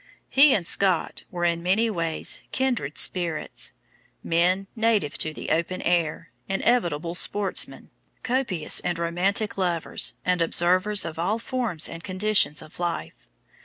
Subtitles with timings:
[0.29, 3.73] He and Scott were in many ways kindred spirits,
[4.23, 7.91] men native to the open air, inevitable sportsmen,
[8.23, 13.27] copious and romantic lovers and observers of all forms and conditions of life.